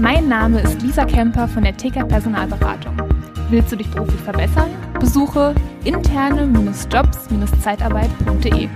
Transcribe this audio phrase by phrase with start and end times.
[0.00, 2.96] Mein Name ist Lisa Kemper von der TK Personalberatung.
[3.50, 4.70] Willst du dich beruflich verbessern?
[4.98, 8.70] Besuche interne-jobs-zeitarbeit.de.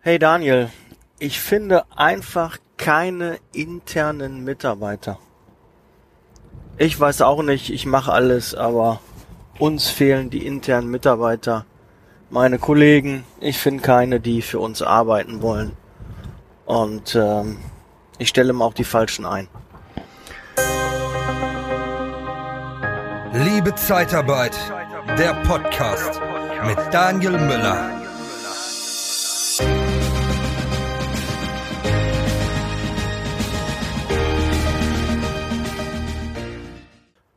[0.00, 0.70] Hey Daniel,
[1.18, 5.18] ich finde einfach keine internen Mitarbeiter.
[6.78, 9.00] Ich weiß auch nicht, ich mache alles, aber
[9.58, 11.66] uns fehlen die internen Mitarbeiter.
[12.30, 15.72] Meine Kollegen, ich finde keine, die für uns arbeiten wollen.
[16.66, 17.58] Und ähm,
[18.18, 19.48] ich stelle mir auch die falschen ein.
[23.32, 24.56] Liebe Zeitarbeit,
[25.18, 26.20] der Podcast
[26.66, 27.97] mit Daniel Müller.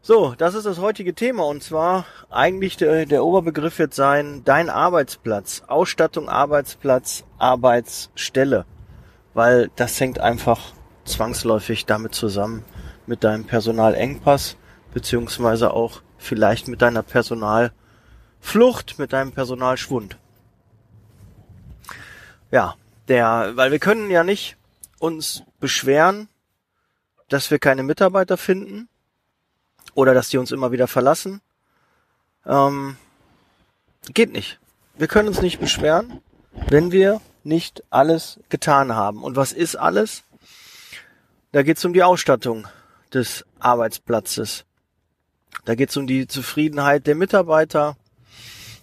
[0.03, 4.71] So, das ist das heutige Thema und zwar eigentlich der, der Oberbegriff wird sein dein
[4.71, 8.65] Arbeitsplatz, Ausstattung, Arbeitsplatz, Arbeitsstelle,
[9.35, 10.73] weil das hängt einfach
[11.05, 12.65] zwangsläufig damit zusammen
[13.05, 14.57] mit deinem Personalengpass
[14.91, 20.17] beziehungsweise auch vielleicht mit deiner Personalflucht, mit deinem Personalschwund.
[22.49, 22.73] Ja,
[23.07, 24.57] der, weil wir können ja nicht
[24.97, 26.27] uns beschweren,
[27.29, 28.87] dass wir keine Mitarbeiter finden
[29.93, 31.41] oder dass die uns immer wieder verlassen.
[32.45, 32.97] Ähm,
[34.13, 34.59] geht nicht.
[34.97, 36.21] Wir können uns nicht beschweren,
[36.67, 39.23] wenn wir nicht alles getan haben.
[39.23, 40.23] Und was ist alles?
[41.51, 42.67] Da geht es um die Ausstattung
[43.13, 44.65] des Arbeitsplatzes.
[45.65, 47.97] Da geht es um die Zufriedenheit der Mitarbeiter.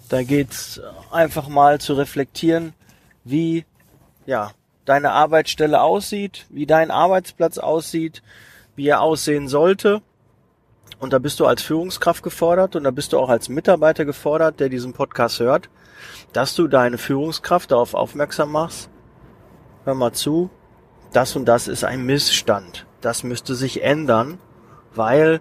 [0.08, 2.74] Da geht es einfach mal zu reflektieren,
[3.24, 3.64] wie
[4.26, 4.52] ja
[4.84, 8.22] deine Arbeitsstelle aussieht, wie dein Arbeitsplatz aussieht,
[8.76, 10.02] wie er aussehen sollte
[10.98, 14.60] und da bist du als Führungskraft gefordert und da bist du auch als Mitarbeiter gefordert,
[14.60, 15.68] der diesen Podcast hört,
[16.32, 18.90] dass du deine Führungskraft darauf aufmerksam machst.
[19.84, 20.50] Hör mal zu,
[21.12, 22.86] das und das ist ein Missstand.
[23.00, 24.38] Das müsste sich ändern,
[24.94, 25.40] weil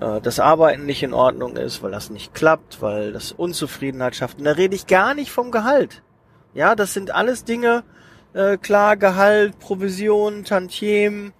[0.00, 4.38] äh, das Arbeiten nicht in Ordnung ist, weil das nicht klappt, weil das Unzufriedenheit schafft.
[4.38, 6.02] Und da rede ich gar nicht vom Gehalt.
[6.54, 7.84] Ja, das sind alles Dinge,
[8.32, 11.32] äh, klar, Gehalt, Provision, Tantiemen,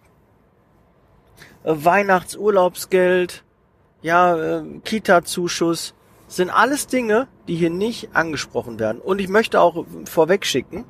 [1.65, 3.45] äh, Weihnachtsurlaubsgeld,
[4.03, 5.95] ja, äh, Kita-Zuschuss,
[6.29, 9.01] sind alles Dinge, die hier nicht angesprochen werden.
[9.01, 10.85] Und ich möchte auch vorweg schicken,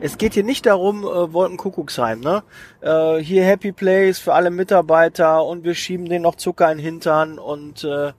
[0.00, 2.42] es geht hier nicht darum, äh, Wolkenkuckucksheim, ne?
[2.80, 6.84] Äh, hier Happy Place für alle Mitarbeiter und wir schieben denen noch Zucker in den
[6.84, 8.12] Hintern und äh,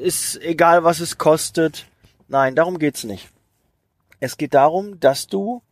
[0.00, 1.86] ist egal, was es kostet.
[2.28, 3.28] Nein, darum geht's nicht.
[4.20, 5.62] Es geht darum, dass du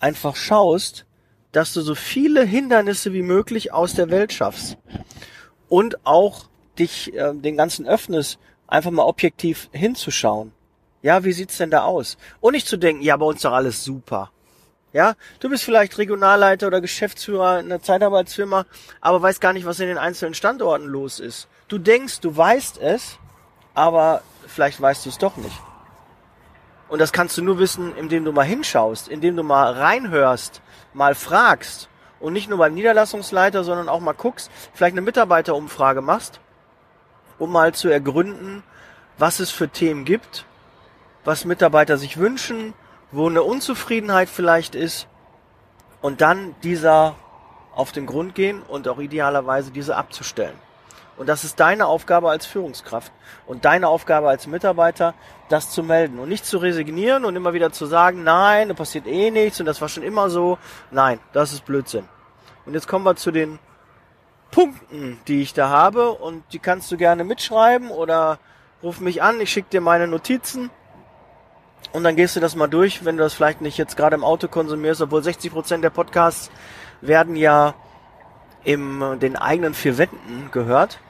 [0.00, 1.06] einfach schaust,
[1.52, 4.76] dass du so viele Hindernisse wie möglich aus der Welt schaffst
[5.68, 6.46] und auch
[6.78, 10.52] dich äh, den ganzen öffnest, einfach mal objektiv hinzuschauen.
[11.02, 12.16] Ja, wie sieht's denn da aus?
[12.40, 14.30] Und nicht zu denken, ja, bei uns doch alles super.
[14.92, 18.64] Ja, du bist vielleicht Regionalleiter oder Geschäftsführer in einer Zeitarbeitsfirma,
[19.00, 21.48] aber weißt gar nicht, was in den einzelnen Standorten los ist.
[21.68, 23.18] Du denkst, du weißt es,
[23.74, 25.60] aber vielleicht weißt du es doch nicht.
[26.88, 30.62] Und das kannst du nur wissen, indem du mal hinschaust, indem du mal reinhörst,
[30.94, 31.88] mal fragst
[32.20, 36.40] und nicht nur beim Niederlassungsleiter, sondern auch mal guckst, vielleicht eine Mitarbeiterumfrage machst,
[37.38, 38.62] um mal zu ergründen,
[39.18, 40.44] was es für Themen gibt,
[41.24, 42.74] was Mitarbeiter sich wünschen,
[43.10, 45.06] wo eine Unzufriedenheit vielleicht ist
[46.00, 47.14] und dann dieser
[47.74, 50.56] auf den Grund gehen und auch idealerweise diese abzustellen.
[51.16, 53.10] Und das ist deine Aufgabe als Führungskraft
[53.46, 55.14] und deine Aufgabe als Mitarbeiter,
[55.48, 59.06] das zu melden und nicht zu resignieren und immer wieder zu sagen, nein, da passiert
[59.06, 60.58] eh nichts und das war schon immer so.
[60.90, 62.06] Nein, das ist Blödsinn.
[62.66, 63.58] Und jetzt kommen wir zu den
[64.56, 68.38] Punkten, die ich da habe und die kannst du gerne mitschreiben oder
[68.82, 70.70] ruf mich an, ich schicke dir meine Notizen
[71.92, 74.24] und dann gehst du das mal durch, wenn du das vielleicht nicht jetzt gerade im
[74.24, 76.50] Auto konsumierst, obwohl 60 Prozent der Podcasts
[77.02, 77.74] werden ja
[78.64, 81.00] in den eigenen vier Wänden gehört.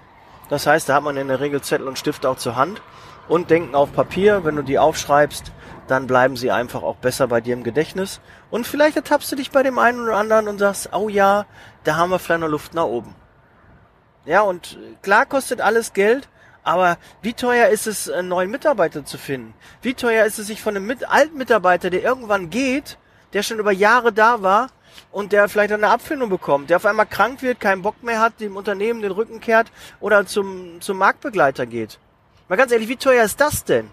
[0.48, 2.82] Das heißt, da hat man in der Regel Zettel und Stift auch zur Hand
[3.28, 4.44] und denken auf Papier.
[4.44, 5.52] Wenn du die aufschreibst,
[5.86, 8.20] dann bleiben sie einfach auch besser bei dir im Gedächtnis.
[8.50, 11.46] Und vielleicht ertappst du dich bei dem einen oder anderen und sagst, oh ja,
[11.84, 13.14] da haben wir vielleicht noch Luft nach oben.
[14.26, 16.28] Ja, und klar kostet alles Geld,
[16.62, 19.54] aber wie teuer ist es, einen neuen Mitarbeiter zu finden?
[19.82, 22.98] Wie teuer ist es, sich von einem alten Mitarbeiter, der irgendwann geht,
[23.32, 24.68] der schon über Jahre da war,
[25.12, 28.40] und der vielleicht eine Abfindung bekommt, der auf einmal krank wird, keinen Bock mehr hat,
[28.40, 29.70] dem Unternehmen den Rücken kehrt
[30.00, 31.98] oder zum, zum Marktbegleiter geht.
[32.48, 33.90] Mal ganz ehrlich, wie teuer ist das denn?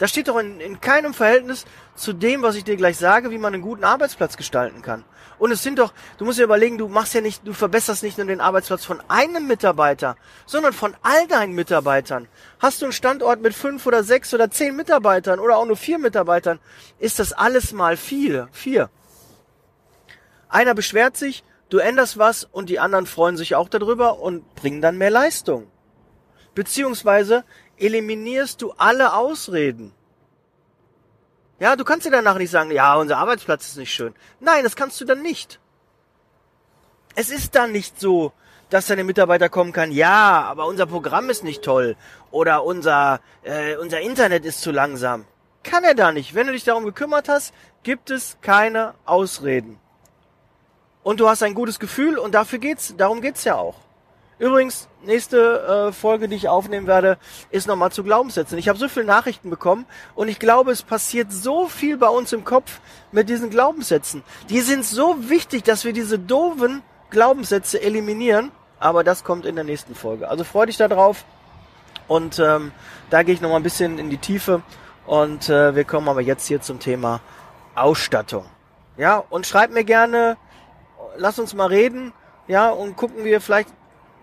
[0.00, 3.36] Das steht doch in, in keinem Verhältnis zu dem, was ich dir gleich sage, wie
[3.36, 5.04] man einen guten Arbeitsplatz gestalten kann.
[5.38, 8.16] Und es sind doch, du musst dir überlegen, du machst ja nicht, du verbesserst nicht
[8.16, 10.16] nur den Arbeitsplatz von einem Mitarbeiter,
[10.46, 12.28] sondern von all deinen Mitarbeitern.
[12.60, 15.98] Hast du einen Standort mit fünf oder sechs oder zehn Mitarbeitern oder auch nur vier
[15.98, 16.60] Mitarbeitern,
[16.98, 18.88] ist das alles mal viel, vier.
[20.48, 24.80] Einer beschwert sich, du änderst was und die anderen freuen sich auch darüber und bringen
[24.80, 25.66] dann mehr Leistung.
[26.54, 27.44] Beziehungsweise
[27.80, 29.92] eliminierst du alle Ausreden.
[31.58, 34.14] Ja, du kannst dir danach nicht sagen, ja, unser Arbeitsplatz ist nicht schön.
[34.40, 35.60] Nein, das kannst du dann nicht.
[37.14, 38.32] Es ist dann nicht so,
[38.70, 41.96] dass deine Mitarbeiter kommen kann, ja, aber unser Programm ist nicht toll
[42.30, 45.26] oder unser, äh, unser Internet ist zu langsam.
[45.62, 46.34] Kann er da nicht.
[46.34, 47.52] Wenn du dich darum gekümmert hast,
[47.82, 49.78] gibt es keine Ausreden.
[51.02, 53.76] Und du hast ein gutes Gefühl und dafür geht's, darum geht's ja auch.
[54.40, 57.18] Übrigens, nächste äh, Folge, die ich aufnehmen werde,
[57.50, 58.56] ist nochmal zu Glaubenssätzen.
[58.56, 59.84] Ich habe so viele Nachrichten bekommen
[60.14, 62.80] und ich glaube, es passiert so viel bei uns im Kopf
[63.12, 64.24] mit diesen Glaubenssätzen.
[64.48, 68.50] Die sind so wichtig, dass wir diese doofen Glaubenssätze eliminieren.
[68.78, 70.26] Aber das kommt in der nächsten Folge.
[70.26, 71.26] Also freu dich da drauf.
[72.08, 72.72] Und ähm,
[73.10, 74.62] da gehe ich nochmal ein bisschen in die Tiefe.
[75.04, 77.20] Und äh, wir kommen aber jetzt hier zum Thema
[77.74, 78.46] Ausstattung.
[78.96, 80.38] Ja, und schreib mir gerne,
[81.18, 82.14] lass uns mal reden.
[82.48, 83.68] Ja, und gucken wir vielleicht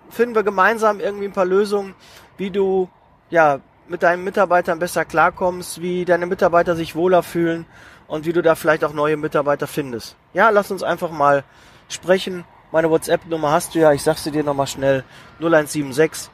[0.10, 1.96] finden wir gemeinsam irgendwie ein paar Lösungen,
[2.38, 2.90] wie du
[3.30, 7.66] ja mit deinen Mitarbeitern besser klarkommst, wie deine Mitarbeiter sich wohler fühlen
[8.08, 10.16] und wie du da vielleicht auch neue Mitarbeiter findest.
[10.34, 11.44] Ja, lass uns einfach mal
[11.90, 12.46] sprechen.
[12.72, 15.04] Meine WhatsApp-Nummer hast du ja, ich sag's dir nochmal schnell,
[15.40, 16.30] 0176,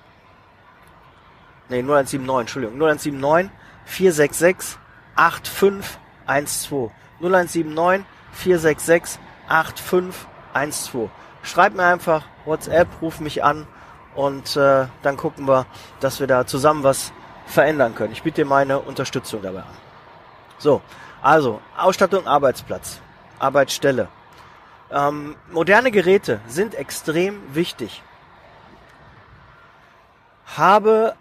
[1.69, 3.51] nee, 0179, Entschuldigung, 0179
[3.85, 4.79] 466
[5.15, 6.91] 8512.
[7.19, 11.09] 0179 466 8512.
[11.43, 13.67] Schreib mir einfach WhatsApp, ruf mich an
[14.15, 15.65] und äh, dann gucken wir,
[15.99, 17.11] dass wir da zusammen was
[17.45, 18.13] verändern können.
[18.13, 19.77] Ich biete dir meine Unterstützung dabei an.
[20.57, 20.81] So,
[21.21, 23.01] also Ausstattung, Arbeitsplatz,
[23.39, 24.07] Arbeitsstelle.
[24.89, 28.01] Ähm, moderne Geräte sind extrem wichtig.
[30.45, 31.15] Habe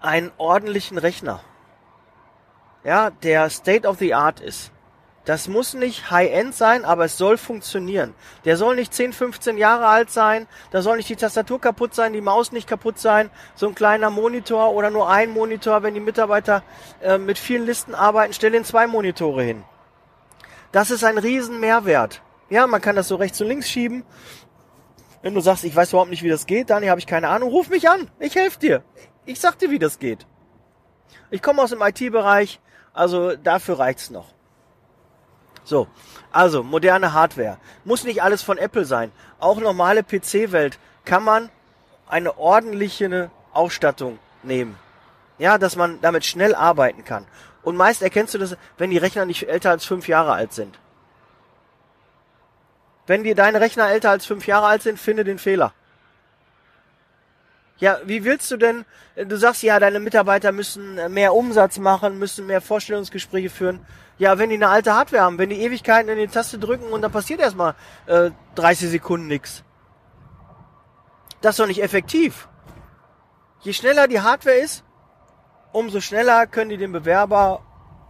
[0.00, 1.40] einen ordentlichen Rechner,
[2.84, 4.70] ja, der State of the Art ist.
[5.24, 8.14] Das muss nicht High-End sein, aber es soll funktionieren.
[8.44, 12.12] Der soll nicht 10, 15 Jahre alt sein, da soll nicht die Tastatur kaputt sein,
[12.12, 16.00] die Maus nicht kaputt sein, so ein kleiner Monitor oder nur ein Monitor, wenn die
[16.00, 16.62] Mitarbeiter
[17.00, 19.64] äh, mit vielen Listen arbeiten, stell den zwei Monitore hin.
[20.72, 22.20] Das ist ein riesen Mehrwert.
[22.50, 24.04] Ja, man kann das so rechts und links schieben.
[25.22, 27.48] Wenn du sagst, ich weiß überhaupt nicht, wie das geht, Dani, habe ich keine Ahnung,
[27.48, 28.10] ruf mich an.
[28.18, 28.84] Ich helfe dir.
[29.24, 30.26] Ich sag dir, wie das geht.
[31.30, 32.60] Ich komme aus dem IT-Bereich,
[32.92, 34.33] also dafür reicht's noch.
[35.64, 35.88] So,
[36.30, 37.58] also moderne Hardware.
[37.84, 39.12] Muss nicht alles von Apple sein.
[39.40, 41.50] Auch normale PC-Welt kann man
[42.08, 44.78] eine ordentliche Ausstattung nehmen.
[45.38, 47.26] Ja, dass man damit schnell arbeiten kann.
[47.62, 50.78] Und meist erkennst du das, wenn die Rechner nicht älter als fünf Jahre alt sind.
[53.06, 55.72] Wenn dir deine Rechner älter als fünf Jahre alt sind, finde den Fehler.
[57.78, 58.84] Ja, wie willst du denn,
[59.16, 63.84] du sagst ja, deine Mitarbeiter müssen mehr Umsatz machen, müssen mehr Vorstellungsgespräche führen.
[64.16, 67.02] Ja, wenn die eine alte Hardware haben, wenn die Ewigkeiten in die Taste drücken und
[67.02, 67.74] dann passiert erstmal
[68.06, 69.64] äh, 30 Sekunden nix.
[71.40, 72.48] Das ist doch nicht effektiv.
[73.62, 74.84] Je schneller die Hardware ist,
[75.72, 77.60] umso schneller können die den Bewerber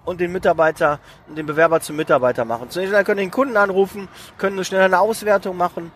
[0.05, 2.69] und den Mitarbeiter, den Bewerber zum Mitarbeiter machen.
[2.69, 5.91] Zunächst schneller können den Kunden anrufen, können schneller eine Auswertung machen.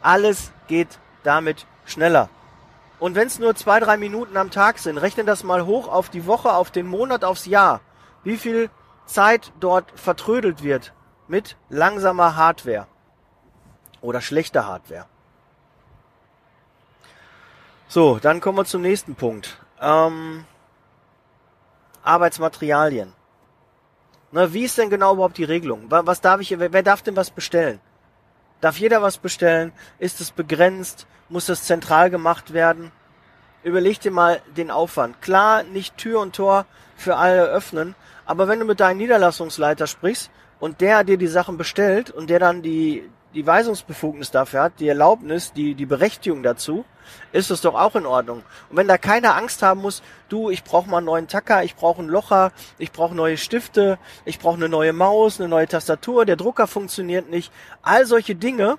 [0.00, 2.28] Alles geht damit schneller.
[3.02, 6.08] Und wenn es nur zwei, drei Minuten am Tag sind, rechne das mal hoch auf
[6.08, 7.80] die Woche, auf den Monat, aufs Jahr.
[8.22, 8.70] Wie viel
[9.06, 10.92] Zeit dort vertrödelt wird
[11.26, 12.86] mit langsamer Hardware
[14.02, 15.06] oder schlechter Hardware.
[17.88, 19.58] So, dann kommen wir zum nächsten Punkt.
[19.80, 20.44] Ähm,
[22.04, 23.14] Arbeitsmaterialien.
[24.30, 25.86] Na, wie ist denn genau überhaupt die Regelung?
[25.88, 27.80] Was darf ich, wer, wer darf denn was bestellen?
[28.62, 29.72] Darf jeder was bestellen?
[29.98, 31.08] Ist es begrenzt?
[31.28, 32.92] Muss das zentral gemacht werden?
[33.64, 35.20] Überleg dir mal den Aufwand.
[35.20, 36.64] Klar, nicht Tür und Tor
[36.94, 41.56] für alle öffnen, aber wenn du mit deinem Niederlassungsleiter sprichst und der dir die Sachen
[41.58, 46.84] bestellt und der dann die, die Weisungsbefugnis dafür hat, die Erlaubnis, die, die Berechtigung dazu,
[47.32, 48.42] ist es doch auch in Ordnung.
[48.70, 51.74] Und wenn da keiner Angst haben muss, du, ich brauche mal einen neuen Tacker, ich
[51.74, 56.24] brauche einen Locher, ich brauche neue Stifte, ich brauche eine neue Maus, eine neue Tastatur,
[56.24, 57.52] der Drucker funktioniert nicht.
[57.82, 58.78] All solche Dinge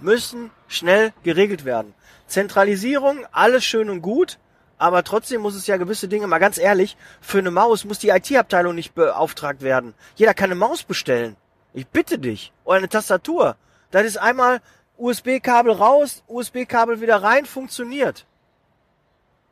[0.00, 1.94] müssen schnell geregelt werden.
[2.26, 4.38] Zentralisierung, alles schön und gut,
[4.78, 8.08] aber trotzdem muss es ja gewisse Dinge, mal ganz ehrlich, für eine Maus muss die
[8.08, 9.94] IT-Abteilung nicht beauftragt werden.
[10.14, 11.36] Jeder kann eine Maus bestellen.
[11.72, 12.52] Ich bitte dich.
[12.64, 13.56] Oder eine Tastatur.
[13.90, 14.60] Das ist einmal
[14.96, 18.26] USB-Kabel raus, USB-Kabel wieder rein, funktioniert.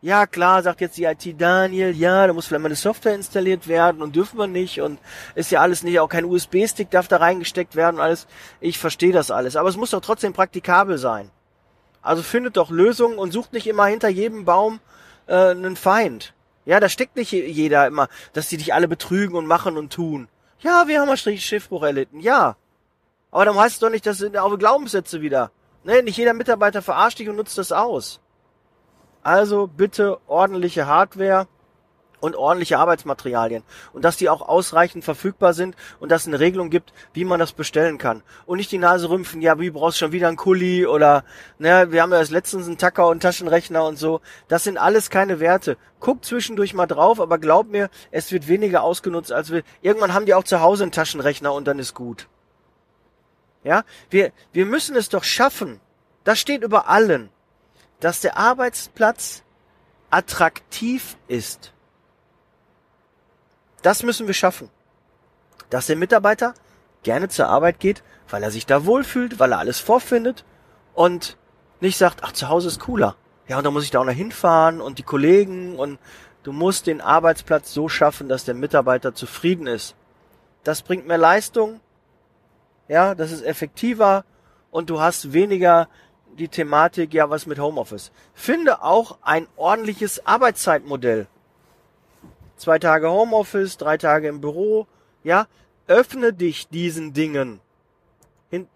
[0.01, 3.67] Ja, klar, sagt jetzt die IT Daniel, ja, da muss vielleicht mal eine Software installiert
[3.67, 5.01] werden und dürfen wir nicht und
[5.35, 8.29] ist ja alles nicht, auch kein USB-Stick darf da reingesteckt werden und alles.
[8.61, 11.31] Ich verstehe das alles, aber es muss doch trotzdem praktikabel sein.
[12.01, 14.79] Also findet doch Lösungen und sucht nicht immer hinter jedem Baum
[15.27, 16.33] äh, einen Feind.
[16.65, 20.29] Ja, da steckt nicht jeder immer, dass die dich alle betrügen und machen und tun.
[20.61, 22.57] Ja, wir haben ein Schiffbruch erlitten, ja.
[23.31, 25.50] Aber dann heißt es doch nicht, dass sind auch Glaubenssätze wieder.
[25.85, 28.21] Ne, nicht jeder Mitarbeiter verarscht dich und nutzt das aus.
[29.23, 31.47] Also bitte ordentliche Hardware
[32.21, 36.71] und ordentliche Arbeitsmaterialien und dass die auch ausreichend verfügbar sind und dass es eine Regelung
[36.71, 40.05] gibt, wie man das bestellen kann und nicht die Nase rümpfen, ja, wie brauchst du
[40.05, 41.25] schon wieder einen Kuli oder
[41.59, 44.21] ne, wir haben ja erst letztens einen Tacker und Taschenrechner und so.
[44.49, 45.77] Das sind alles keine Werte.
[46.01, 49.63] Guck zwischendurch mal drauf, aber glaub mir, es wird weniger ausgenutzt als wir.
[49.83, 52.29] Irgendwann haben die auch zu Hause einen Taschenrechner und dann ist gut.
[53.65, 55.81] Ja, wir wir müssen es doch schaffen.
[56.25, 57.31] Das steht über allen,
[58.01, 59.43] dass der Arbeitsplatz
[60.11, 61.73] attraktiv ist
[63.83, 64.71] das müssen wir schaffen.
[65.71, 66.55] Dass der Mitarbeiter
[67.03, 70.45] gerne zur Arbeit geht, weil er sich da wohlfühlt, weil er alles vorfindet
[70.95, 71.37] und
[71.81, 73.17] nicht sagt, ach, zu Hause ist cooler.
[73.47, 75.99] Ja, und da muss ich da auch noch hinfahren und die Kollegen und
[76.43, 79.95] du musst den Arbeitsplatz so schaffen, dass der Mitarbeiter zufrieden ist.
[80.65, 81.81] Das bringt mehr Leistung,
[82.89, 84.25] ja, das ist effektiver
[84.71, 85.89] und du hast weniger
[86.39, 88.13] die Thematik, ja, was mit Homeoffice.
[88.35, 91.27] Finde auch ein ordentliches Arbeitszeitmodell
[92.59, 94.87] zwei Tage Homeoffice, drei Tage im Büro,
[95.25, 95.47] ja,
[95.87, 97.61] öffne dich diesen Dingen.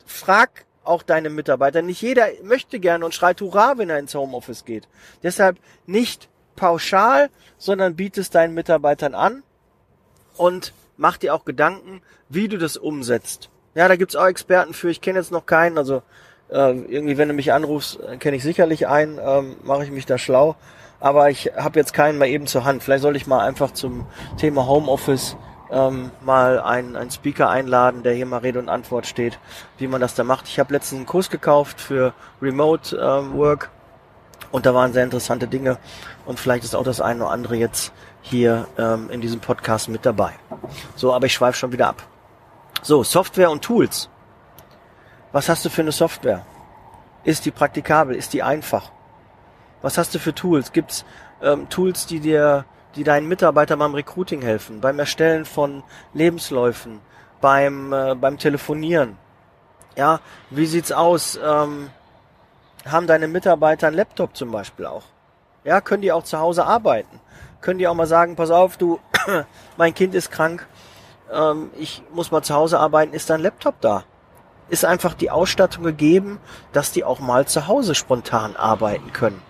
[0.06, 1.82] Frag auch deine Mitarbeiter.
[1.82, 4.88] Nicht jeder möchte gerne und schreit Hurra, wenn er ins Homeoffice geht.
[5.22, 9.42] Deshalb nicht pauschal, sondern bietest deinen Mitarbeitern an
[10.36, 13.50] und mach dir auch Gedanken, wie du das umsetzt.
[13.74, 14.90] Ja, da gibt's auch Experten für.
[14.90, 15.78] Ich kenne jetzt noch keinen.
[15.78, 16.02] Also
[16.50, 19.18] äh, irgendwie, wenn du mich anrufst, kenne ich sicherlich einen.
[19.22, 20.56] Ähm, Mache ich mich da schlau
[21.02, 22.82] aber ich habe jetzt keinen mal eben zur Hand.
[22.82, 24.06] Vielleicht soll ich mal einfach zum
[24.36, 25.36] Thema Homeoffice
[25.72, 29.40] ähm, mal einen, einen Speaker einladen, der hier mal Rede und Antwort steht,
[29.78, 30.46] wie man das da macht.
[30.46, 33.70] Ich habe letztens einen Kurs gekauft für Remote ähm, Work
[34.52, 35.78] und da waren sehr interessante Dinge
[36.24, 40.06] und vielleicht ist auch das eine oder andere jetzt hier ähm, in diesem Podcast mit
[40.06, 40.32] dabei.
[40.94, 42.04] So, aber ich schweife schon wieder ab.
[42.82, 44.08] So, Software und Tools.
[45.32, 46.46] Was hast du für eine Software?
[47.24, 48.14] Ist die praktikabel?
[48.14, 48.92] Ist die einfach?
[49.82, 50.72] Was hast du für Tools?
[50.72, 51.04] Gibt's
[51.42, 55.82] ähm, Tools, die dir, die deinen Mitarbeitern beim Recruiting helfen, beim Erstellen von
[56.14, 57.00] Lebensläufen,
[57.40, 59.18] beim äh, beim Telefonieren?
[59.96, 60.20] Ja,
[60.50, 61.38] wie sieht's aus?
[61.42, 61.90] Ähm,
[62.86, 65.04] haben deine Mitarbeiter einen Laptop zum Beispiel auch?
[65.64, 67.20] Ja, können die auch zu Hause arbeiten?
[67.60, 68.98] Können die auch mal sagen, pass auf, du,
[69.76, 70.66] mein Kind ist krank,
[71.32, 74.04] ähm, ich muss mal zu Hause arbeiten, ist dein Laptop da?
[74.68, 76.40] Ist einfach die Ausstattung gegeben,
[76.72, 79.42] dass die auch mal zu Hause spontan arbeiten können?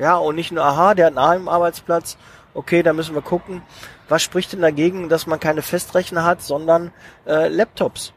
[0.00, 2.16] Ja, und nicht nur, aha, der hat einen Arbeitsplatz,
[2.54, 3.60] okay, da müssen wir gucken.
[4.08, 6.90] Was spricht denn dagegen, dass man keine Festrechner hat, sondern
[7.26, 8.14] äh, Laptops?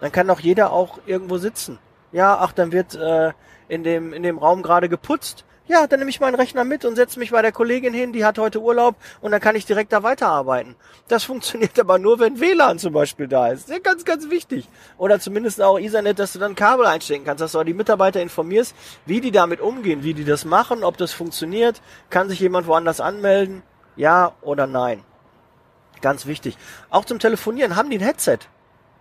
[0.00, 1.78] Dann kann doch jeder auch irgendwo sitzen.
[2.12, 3.32] Ja, ach, dann wird äh,
[3.68, 5.46] in dem in dem Raum gerade geputzt.
[5.70, 8.24] Ja, dann nehme ich meinen Rechner mit und setze mich bei der Kollegin hin, die
[8.24, 10.74] hat heute Urlaub und dann kann ich direkt da weiterarbeiten.
[11.06, 13.68] Das funktioniert aber nur, wenn WLAN zum Beispiel da ist.
[13.68, 14.68] Sehr ganz, ganz wichtig.
[14.98, 18.20] Oder zumindest auch Ethernet, dass du dann Kabel einstecken kannst, dass du auch die Mitarbeiter
[18.20, 18.74] informierst,
[19.06, 21.80] wie die damit umgehen, wie die das machen, ob das funktioniert.
[22.10, 23.62] Kann sich jemand woanders anmelden?
[23.94, 25.04] Ja oder nein?
[26.00, 26.58] Ganz wichtig.
[26.88, 28.38] Auch zum Telefonieren haben die ein Headset.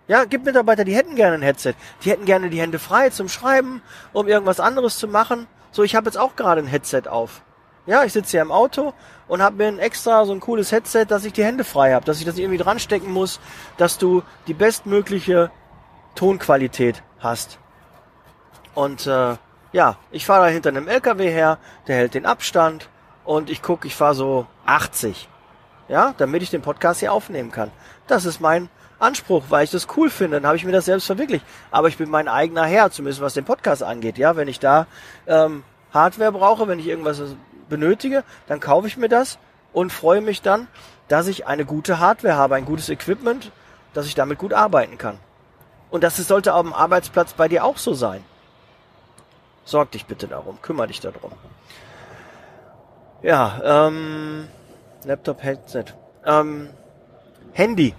[0.07, 1.73] Ja, gibt Mitarbeiter, die hätten gerne ein Headset.
[2.03, 3.81] Die hätten gerne die Hände frei zum Schreiben,
[4.13, 5.47] um irgendwas anderes zu machen.
[5.71, 7.41] So, ich habe jetzt auch gerade ein Headset auf.
[7.85, 8.93] Ja, ich sitze hier im Auto
[9.27, 12.05] und habe mir ein extra so ein cooles Headset, dass ich die Hände frei habe,
[12.05, 13.39] dass ich das irgendwie dran stecken muss,
[13.77, 15.51] dass du die bestmögliche
[16.15, 17.57] Tonqualität hast.
[18.75, 19.37] Und äh,
[19.71, 21.57] ja, ich fahre da hinter einem LKW her,
[21.87, 22.89] der hält den Abstand
[23.23, 25.27] und ich gucke, ich fahre so 80.
[25.87, 27.71] Ja, damit ich den Podcast hier aufnehmen kann.
[28.07, 28.69] Das ist mein
[28.99, 31.45] Anspruch, weil ich das cool finde, dann habe ich mir das selbst verwirklicht.
[31.71, 34.17] Aber ich bin mein eigener Herr, zumindest was den Podcast angeht.
[34.17, 34.87] Ja, wenn ich da
[35.27, 35.63] ähm,
[35.93, 37.21] Hardware brauche, wenn ich irgendwas
[37.69, 39.39] benötige, dann kaufe ich mir das
[39.73, 40.67] und freue mich dann,
[41.07, 43.51] dass ich eine gute Hardware habe, ein gutes Equipment,
[43.93, 45.17] dass ich damit gut arbeiten kann.
[45.89, 48.23] Und das sollte auf dem Arbeitsplatz bei dir auch so sein.
[49.65, 51.31] Sorg dich bitte darum, kümmere dich darum.
[53.21, 54.47] Ja, ähm,
[55.03, 55.85] Laptop, Headset.
[56.25, 56.69] Ähm,
[57.53, 57.93] Handy.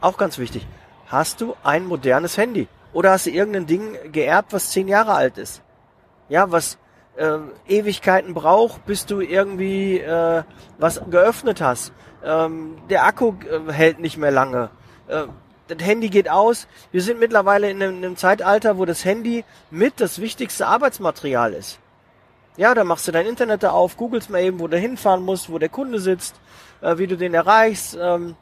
[0.00, 0.66] Auch ganz wichtig.
[1.06, 2.68] Hast du ein modernes Handy?
[2.92, 5.62] Oder hast du irgendein Ding geerbt, was zehn Jahre alt ist?
[6.28, 6.78] Ja, was
[7.16, 7.38] äh,
[7.68, 10.42] Ewigkeiten braucht, bis du irgendwie äh,
[10.78, 11.92] was geöffnet hast.
[12.24, 14.70] Ähm, der Akku äh, hält nicht mehr lange.
[15.08, 15.24] Äh,
[15.68, 16.66] das Handy geht aus.
[16.90, 21.54] Wir sind mittlerweile in einem, in einem Zeitalter, wo das Handy mit das wichtigste Arbeitsmaterial
[21.54, 21.78] ist.
[22.56, 25.50] Ja, dann machst du dein Internet da auf, googelst mal eben, wo du hinfahren musst,
[25.50, 26.34] wo der Kunde sitzt,
[26.82, 28.36] äh, wie du den erreichst, ähm,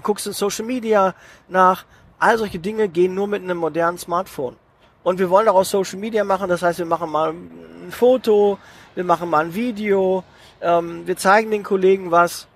[0.00, 1.14] guckst in Social Media
[1.48, 1.84] nach.
[2.18, 4.56] All solche Dinge gehen nur mit einem modernen Smartphone.
[5.02, 8.58] Und wir wollen daraus Social Media machen, das heißt, wir machen mal ein Foto,
[8.94, 10.22] wir machen mal ein Video,
[10.60, 12.46] ähm, wir zeigen den Kollegen was.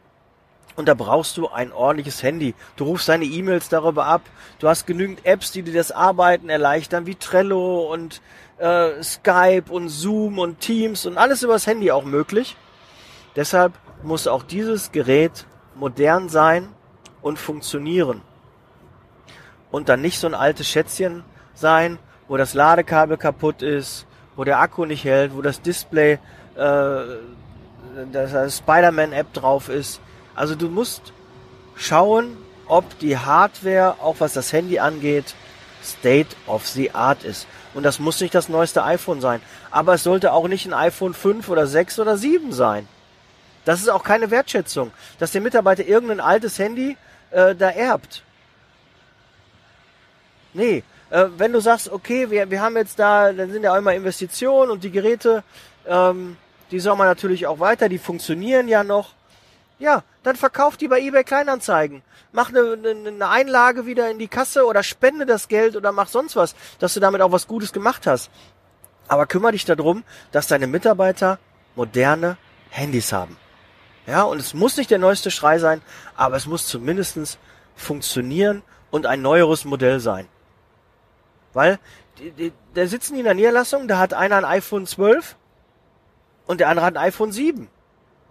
[0.76, 2.54] Und da brauchst du ein ordentliches Handy.
[2.76, 4.20] Du rufst deine E-Mails darüber ab.
[4.58, 8.20] Du hast genügend Apps, die dir das Arbeiten erleichtern, wie Trello und
[8.58, 12.56] äh, Skype und Zoom und Teams und alles übers Handy auch möglich.
[13.36, 16.68] Deshalb muss auch dieses Gerät modern sein
[17.26, 18.22] und funktionieren.
[19.72, 24.06] Und dann nicht so ein altes Schätzchen sein, wo das Ladekabel kaputt ist,
[24.36, 26.20] wo der Akku nicht hält, wo das Display,
[26.54, 27.00] äh,
[28.12, 30.00] das Spider-Man-App drauf ist.
[30.36, 31.12] Also du musst
[31.74, 32.36] schauen,
[32.68, 35.34] ob die Hardware, auch was das Handy angeht,
[35.82, 37.48] State of the Art ist.
[37.74, 39.40] Und das muss nicht das neueste iPhone sein.
[39.72, 42.86] Aber es sollte auch nicht ein iPhone 5 oder 6 oder 7 sein.
[43.66, 46.96] Das ist auch keine Wertschätzung, dass der Mitarbeiter irgendein altes Handy
[47.32, 48.22] äh, da erbt.
[50.54, 53.76] Nee, äh, wenn du sagst, okay, wir, wir haben jetzt da, dann sind ja auch
[53.76, 55.42] immer Investitionen und die Geräte,
[55.84, 56.36] ähm,
[56.70, 59.14] die soll man natürlich auch weiter, die funktionieren ja noch.
[59.80, 62.02] Ja, dann verkauf die bei eBay Kleinanzeigen.
[62.30, 66.06] Mach eine, eine, eine Einlage wieder in die Kasse oder spende das Geld oder mach
[66.06, 68.30] sonst was, dass du damit auch was Gutes gemacht hast.
[69.08, 71.40] Aber kümmere dich darum, dass deine Mitarbeiter
[71.74, 72.36] moderne
[72.70, 73.36] Handys haben.
[74.06, 75.82] Ja, und es muss nicht der neueste Schrei sein,
[76.16, 77.38] aber es muss zumindestens
[77.74, 80.28] funktionieren und ein neueres Modell sein.
[81.52, 81.78] Weil,
[82.18, 85.36] die, die, da sitzen die in der Niederlassung, da hat einer ein iPhone 12
[86.46, 87.68] und der andere hat ein iPhone 7.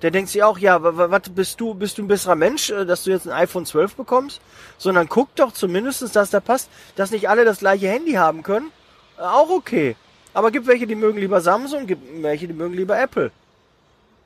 [0.02, 3.04] Der denkt sich auch, ja, was bist du, bist du ein besserer Mensch, äh, dass
[3.04, 4.42] du jetzt ein iPhone 12 bekommst?
[4.78, 8.72] Sondern guck doch zumindestens, dass da passt, dass nicht alle das gleiche Handy haben können.
[9.18, 9.96] Äh, auch okay.
[10.34, 13.32] Aber gibt welche, die mögen lieber Samsung, gibt welche, die mögen lieber Apple.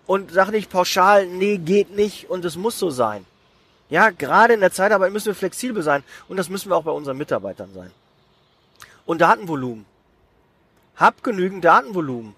[0.05, 3.25] Und sag nicht pauschal, nee, geht nicht und es muss so sein.
[3.89, 6.91] Ja, gerade in der Zeitarbeit müssen wir flexibel sein und das müssen wir auch bei
[6.91, 7.91] unseren Mitarbeitern sein.
[9.05, 9.85] Und Datenvolumen.
[10.95, 12.35] Hab genügend Datenvolumen.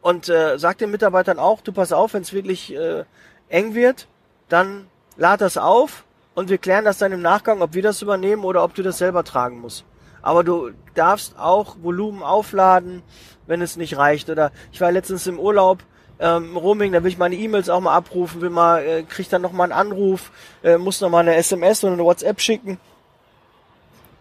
[0.00, 3.04] Und äh, sag den Mitarbeitern auch, du pass auf, wenn es wirklich äh,
[3.48, 4.08] eng wird,
[4.48, 8.44] dann lad das auf und wir klären das dann im Nachgang, ob wir das übernehmen
[8.44, 9.84] oder ob du das selber tragen musst.
[10.22, 13.02] Aber du darfst auch Volumen aufladen,
[13.46, 14.30] wenn es nicht reicht.
[14.30, 15.80] Oder ich war letztens im Urlaub,
[16.22, 19.42] ähm, Roaming, da will ich meine E-Mails auch mal abrufen, will mal, äh, krieg dann
[19.42, 20.30] noch mal einen Anruf,
[20.62, 22.78] äh, muss noch mal eine SMS oder eine WhatsApp schicken.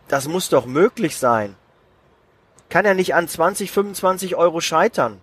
[0.08, 1.56] Das muss doch möglich sein.
[2.70, 5.22] Kann ja nicht an 20, 25 Euro scheitern.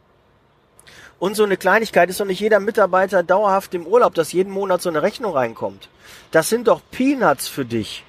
[1.19, 4.81] Und so eine Kleinigkeit ist doch nicht jeder Mitarbeiter dauerhaft im Urlaub, dass jeden Monat
[4.81, 5.89] so eine Rechnung reinkommt.
[6.31, 8.05] Das sind doch Peanuts für dich,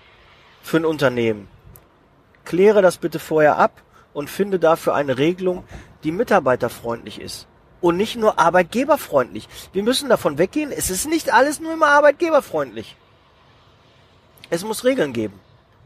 [0.62, 1.48] für ein Unternehmen.
[2.46, 3.82] Kläre das bitte vorher ab
[4.14, 5.64] und finde dafür eine Regelung,
[6.04, 7.48] die mitarbeiterfreundlich ist.
[7.82, 9.48] Und nicht nur arbeitgeberfreundlich.
[9.72, 12.96] Wir müssen davon weggehen, es ist nicht alles nur immer arbeitgeberfreundlich.
[14.50, 15.40] Es muss Regeln geben.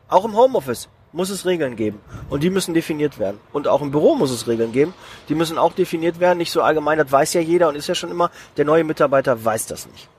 [0.07, 2.01] Auch im Homeoffice muss es Regeln geben.
[2.29, 3.39] Und die müssen definiert werden.
[3.51, 4.93] Und auch im Büro muss es Regeln geben.
[5.29, 6.39] Die müssen auch definiert werden.
[6.39, 8.31] Nicht so allgemein, das weiß ja jeder und ist ja schon immer.
[8.57, 10.09] Der neue Mitarbeiter weiß das nicht.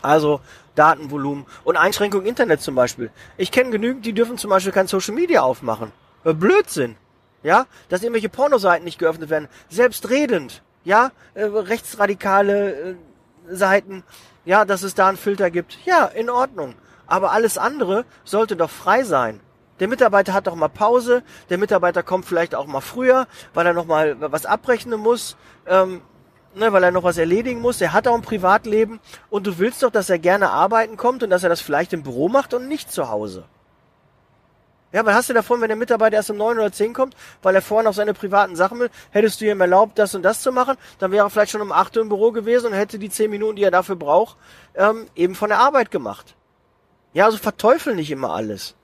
[0.00, 0.40] Also
[0.74, 3.10] Datenvolumen und Einschränkung Internet zum Beispiel.
[3.36, 5.92] Ich kenne genügend, die dürfen zum Beispiel kein Social Media aufmachen.
[6.24, 6.96] Blödsinn.
[7.42, 9.48] Ja, dass irgendwelche Pornoseiten nicht geöffnet werden.
[9.68, 10.62] Selbstredend.
[10.88, 12.94] Ja, äh, rechtsradikale äh,
[13.50, 14.04] Seiten.
[14.46, 15.76] Ja, dass es da einen Filter gibt.
[15.84, 16.76] Ja, in Ordnung.
[17.06, 19.40] Aber alles andere sollte doch frei sein.
[19.80, 23.74] Der Mitarbeiter hat doch mal Pause, der Mitarbeiter kommt vielleicht auch mal früher, weil er
[23.74, 26.00] noch mal was abrechnen muss, ähm,
[26.54, 27.82] ne, weil er noch was erledigen muss.
[27.82, 28.98] Er hat auch ein Privatleben
[29.28, 32.02] und du willst doch, dass er gerne arbeiten kommt und dass er das vielleicht im
[32.02, 33.44] Büro macht und nicht zu Hause.
[34.92, 37.54] Ja, weil hast du davon, wenn der Mitarbeiter erst um neun oder zehn kommt, weil
[37.54, 40.50] er vorher noch seine privaten Sachen will, hättest du ihm erlaubt, das und das zu
[40.50, 43.10] machen, dann wäre er vielleicht schon um acht Uhr im Büro gewesen und hätte die
[43.10, 44.36] zehn Minuten, die er dafür braucht,
[44.74, 46.34] ähm, eben von der Arbeit gemacht.
[47.12, 48.74] Ja, also verteufel nicht immer alles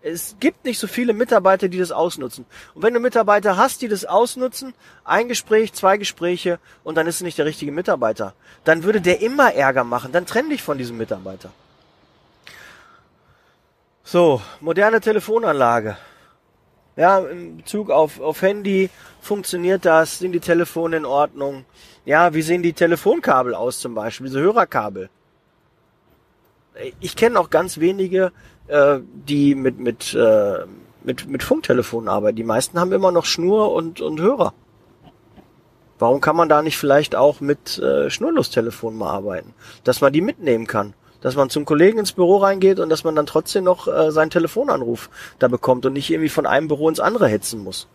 [0.00, 2.46] es gibt nicht so viele Mitarbeiter, die das ausnutzen.
[2.74, 7.16] Und wenn du Mitarbeiter hast, die das ausnutzen, ein Gespräch, zwei Gespräche und dann ist
[7.16, 10.12] es nicht der richtige Mitarbeiter, dann würde der immer Ärger machen.
[10.12, 11.50] Dann trenn dich von diesem Mitarbeiter.
[14.10, 15.98] So, moderne Telefonanlage.
[16.96, 18.88] Ja, in Bezug auf, auf Handy
[19.20, 21.66] funktioniert das, sind die Telefone in Ordnung.
[22.06, 25.10] Ja, wie sehen die Telefonkabel aus zum Beispiel, diese Hörerkabel?
[27.00, 28.32] Ich kenne auch ganz wenige,
[28.68, 30.64] äh, die mit mit äh,
[31.04, 32.36] mit mit Funktelefonen arbeiten.
[32.36, 34.54] Die meisten haben immer noch Schnur und und Hörer.
[35.98, 39.52] Warum kann man da nicht vielleicht auch mit äh, Schnurlostelefonen mal arbeiten,
[39.84, 40.94] dass man die mitnehmen kann?
[41.20, 44.30] Dass man zum Kollegen ins Büro reingeht und dass man dann trotzdem noch äh, seinen
[44.30, 47.88] Telefonanruf da bekommt und nicht irgendwie von einem Büro ins andere hetzen muss.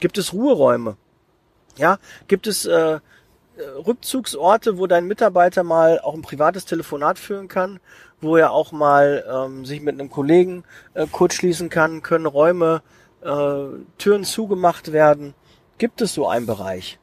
[0.00, 0.96] Gibt es Ruheräume?
[1.76, 3.00] Ja, gibt es äh,
[3.86, 7.80] Rückzugsorte, wo dein Mitarbeiter mal auch ein privates Telefonat führen kann,
[8.20, 12.82] wo er auch mal ähm, sich mit einem Kollegen äh, kurz schließen kann, können Räume,
[13.22, 13.64] äh,
[13.98, 15.34] Türen zugemacht werden.
[15.78, 16.98] Gibt es so einen Bereich?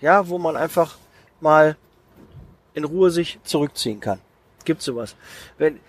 [0.00, 0.98] Ja, wo man einfach
[1.40, 1.76] mal
[2.74, 4.20] in Ruhe sich zurückziehen kann.
[4.68, 5.16] Gibt sowas.
[5.56, 5.80] Wenn,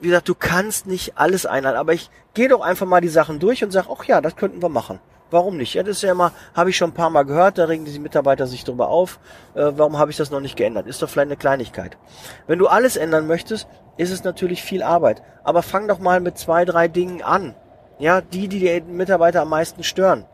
[0.00, 3.38] wie gesagt, du kannst nicht alles einhalten, aber ich gehe doch einfach mal die Sachen
[3.38, 4.98] durch und sag, ach ja, das könnten wir machen.
[5.30, 5.74] Warum nicht?
[5.74, 7.98] Ja, das ist ja immer, habe ich schon ein paar Mal gehört, da regen die
[7.98, 9.18] Mitarbeiter sich drüber auf.
[9.54, 10.86] Äh, warum habe ich das noch nicht geändert?
[10.86, 11.98] Ist doch vielleicht eine Kleinigkeit.
[12.46, 15.22] Wenn du alles ändern möchtest, ist es natürlich viel Arbeit.
[15.42, 17.54] Aber fang doch mal mit zwei, drei Dingen an.
[17.98, 20.24] Ja, die, die die Mitarbeiter am meisten stören.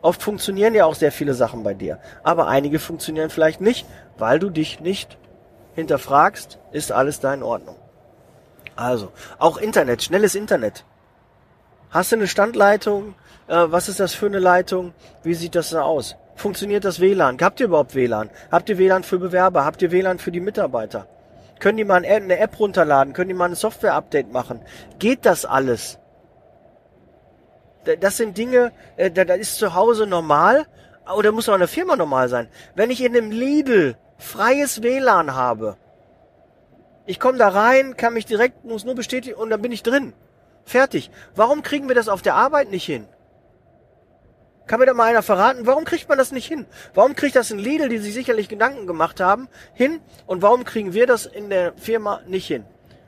[0.00, 1.98] Oft funktionieren ja auch sehr viele Sachen bei dir.
[2.22, 3.84] Aber einige funktionieren vielleicht nicht,
[4.16, 5.18] weil du dich nicht
[5.74, 7.76] hinterfragst, ist alles da in Ordnung.
[8.76, 10.84] Also, auch Internet, schnelles Internet.
[11.90, 13.14] Hast du eine Standleitung?
[13.46, 14.94] Äh, was ist das für eine Leitung?
[15.22, 16.16] Wie sieht das da aus?
[16.34, 17.38] Funktioniert das WLAN?
[17.40, 18.30] Habt ihr überhaupt WLAN?
[18.50, 19.64] Habt ihr WLAN für Bewerber?
[19.64, 21.06] Habt ihr WLAN für die Mitarbeiter?
[21.60, 23.12] Können die mal eine App runterladen?
[23.12, 24.60] Können die mal ein Software-Update machen?
[24.98, 25.98] Geht das alles?
[28.00, 30.66] Das sind Dinge, äh, das ist zu Hause normal,
[31.16, 32.48] oder muss auch in der Firma normal sein.
[32.74, 35.76] Wenn ich in einem Lidl freies WLAN habe,
[37.06, 40.14] ich komme da rein, kann mich direkt, muss nur bestätigen und dann bin ich drin.
[40.64, 41.10] Fertig.
[41.34, 43.06] Warum kriegen wir das auf der Arbeit nicht hin?
[44.66, 46.64] Kann mir da mal einer verraten, warum kriegt man das nicht hin?
[46.94, 50.00] Warum kriegt das ein Lidl, die sich sicherlich Gedanken gemacht haben, hin?
[50.26, 52.64] Und warum kriegen wir das in der Firma nicht hin?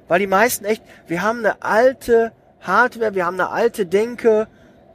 [0.07, 4.49] Weil die meisten echt, wir haben eine alte Hardware, wir haben eine alte Denke,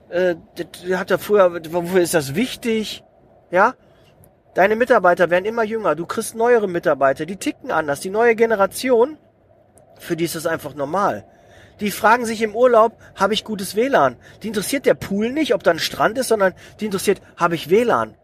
[0.10, 3.04] äh, das hat er früher, wofür ist das wichtig?
[3.50, 3.74] Ja?
[4.54, 9.18] Deine Mitarbeiter werden immer jünger, du kriegst neuere Mitarbeiter, die ticken anders, die neue Generation,
[9.98, 11.26] für die ist das einfach normal.
[11.80, 14.18] Die fragen sich im Urlaub, habe ich gutes WLAN?
[14.44, 17.70] Die interessiert der Pool nicht, ob da ein Strand ist, sondern die interessiert, habe ich
[17.70, 18.16] WLAN?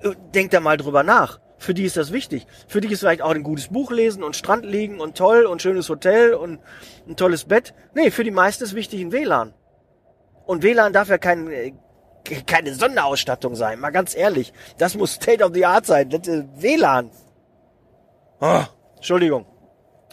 [0.00, 1.38] Äh, denk da mal drüber nach.
[1.58, 2.46] Für die ist das wichtig.
[2.66, 5.62] Für die ist vielleicht auch ein gutes Buch lesen und Strand liegen und toll und
[5.62, 6.58] schönes Hotel und
[7.06, 7.72] ein tolles Bett.
[7.94, 9.54] Nee, für die meisten ist wichtig ein WLAN.
[10.44, 11.72] Und WLAN darf ja kein, äh,
[12.46, 14.52] keine Sonderausstattung sein, mal ganz ehrlich.
[14.78, 16.10] Das muss State of the Art sein.
[16.10, 17.10] Das ist WLAN.
[18.40, 18.62] Oh,
[18.96, 19.46] Entschuldigung.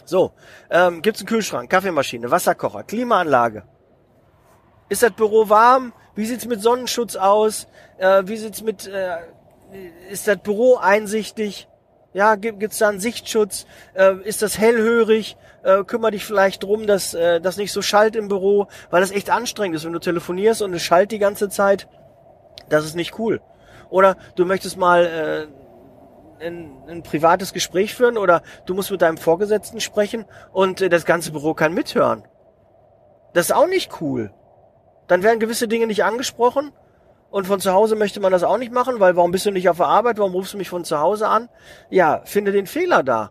[0.04, 0.32] So,
[0.70, 3.62] ähm, gibt's einen Kühlschrank, Kaffeemaschine, Wasserkocher, Klimaanlage.
[4.88, 5.92] Ist das Büro warm?
[6.16, 7.68] Wie sieht's mit Sonnenschutz aus?
[7.98, 9.18] Äh, wie sieht's mit äh,
[10.10, 11.68] ist das Büro einsichtig?
[12.12, 13.66] Ja, gibt's da einen Sichtschutz?
[13.94, 15.36] Äh, ist das hellhörig?
[15.62, 19.12] Äh, kümmere dich vielleicht drum, dass äh, das nicht so schallt im Büro, weil das
[19.12, 21.86] echt anstrengend ist, wenn du telefonierst und es schallt die ganze Zeit.
[22.68, 23.40] Das ist nicht cool.
[23.88, 25.04] Oder du möchtest mal
[26.40, 30.88] äh, ein, ein privates Gespräch führen oder du musst mit deinem Vorgesetzten sprechen und äh,
[30.88, 32.24] das ganze Büro kann mithören.
[33.32, 34.32] Das ist auch nicht cool.
[35.06, 36.72] Dann werden gewisse Dinge nicht angesprochen
[37.30, 39.68] und von zu Hause möchte man das auch nicht machen, weil warum bist du nicht
[39.68, 41.48] auf der Arbeit, warum rufst du mich von zu Hause an?
[41.88, 43.30] Ja, finde den Fehler da.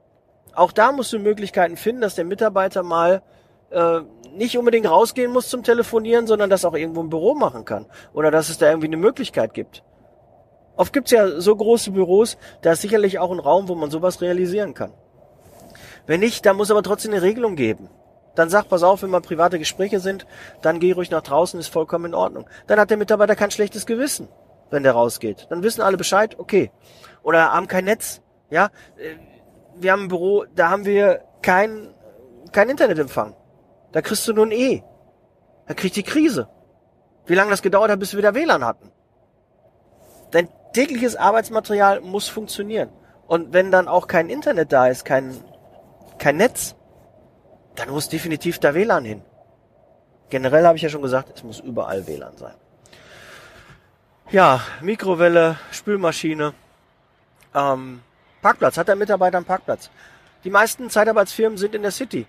[0.54, 3.22] Auch da musst du Möglichkeiten finden, dass der Mitarbeiter mal
[3.72, 4.02] äh,
[4.36, 7.86] nicht unbedingt rausgehen muss zum Telefonieren, sondern das auch irgendwo im Büro machen kann.
[8.14, 9.84] Oder dass es da irgendwie eine Möglichkeit gibt.
[10.76, 14.22] Oft gibt's ja so große Büros, da ist sicherlich auch ein Raum, wo man sowas
[14.22, 14.94] realisieren kann.
[16.08, 17.90] Wenn nicht, dann muss aber trotzdem eine Regelung geben.
[18.36, 20.26] Dann sag, pass auf, wenn mal private Gespräche sind,
[20.62, 22.50] dann geh ruhig nach draußen, ist vollkommen in Ordnung.
[22.68, 24.30] Dann hat der Mitarbeiter kein schlechtes Gewissen,
[24.70, 25.48] wenn der rausgeht.
[25.50, 26.72] Dann wissen alle Bescheid, okay.
[27.24, 28.70] Oder haben kein Netz, ja.
[28.98, 29.16] Äh,
[29.76, 31.94] wir haben ein Büro, da haben wir kein,
[32.54, 33.36] kein Internetempfang.
[33.92, 34.84] Da kriegst du nur ein E.
[35.68, 36.48] Da kriegt die Krise.
[37.26, 38.92] Wie lange das gedauert hat, bis wir wieder WLAN hatten.
[40.32, 42.90] Dein tägliches Arbeitsmaterial muss funktionieren.
[43.28, 45.36] Und wenn dann auch kein Internet da ist, kein,
[46.18, 46.76] kein Netz,
[47.76, 49.22] dann muss definitiv da WLAN hin.
[50.30, 52.56] Generell habe ich ja schon gesagt, es muss überall WLAN sein.
[54.32, 56.54] Ja, Mikrowelle, Spülmaschine,
[57.56, 58.02] ähm,
[58.42, 58.78] Parkplatz.
[58.78, 59.90] Hat der Mitarbeiter einen Parkplatz?
[60.44, 62.28] Die meisten Zeitarbeitsfirmen sind in der City.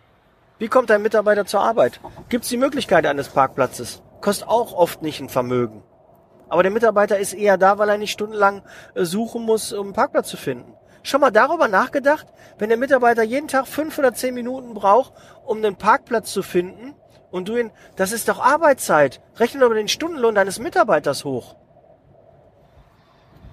[0.61, 2.01] Wie kommt ein Mitarbeiter zur Arbeit?
[2.29, 4.03] Gibt es die Möglichkeit eines Parkplatzes?
[4.21, 5.83] Kostet auch oft nicht ein Vermögen.
[6.51, 8.61] Aber der Mitarbeiter ist eher da, weil er nicht stundenlang
[8.95, 10.75] äh, suchen muss, um einen Parkplatz zu finden.
[11.03, 12.27] Schon mal darüber nachgedacht,
[12.59, 15.15] wenn der Mitarbeiter jeden Tag fünf oder zehn Minuten braucht,
[15.47, 16.95] um einen Parkplatz zu finden,
[17.31, 19.23] und du ihn, das ist doch Arbeitszeit.
[19.37, 21.57] Rechne aber den Stundenlohn deines Mitarbeiters hoch.